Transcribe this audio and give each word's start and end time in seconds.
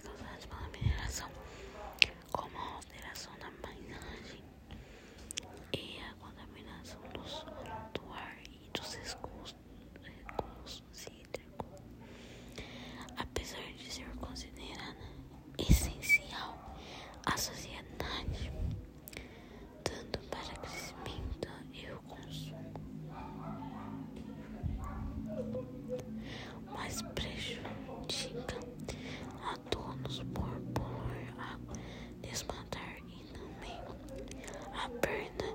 mais 0.00 0.44
com 0.46 0.54
as 0.56 0.70
mineração. 0.72 1.28
stubborn. 34.84 35.53